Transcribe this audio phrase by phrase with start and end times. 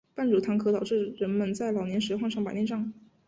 [0.15, 2.91] 半乳糖可导致人们在老年时患上白内障。